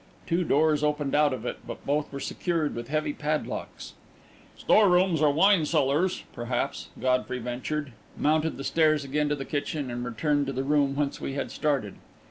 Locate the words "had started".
11.33-11.97